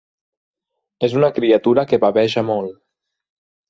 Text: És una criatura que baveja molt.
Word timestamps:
És 1.09 1.13
una 1.21 1.31
criatura 1.37 1.87
que 1.93 2.03
baveja 2.09 2.47
molt. 2.53 2.77